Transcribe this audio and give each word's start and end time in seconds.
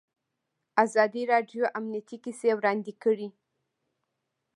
ازادي 0.83 1.23
راډیو 1.33 1.63
د 1.69 1.73
امنیت 1.79 2.09
کیسې 2.23 2.51
وړاندې 2.57 2.93
کړي. 3.03 3.27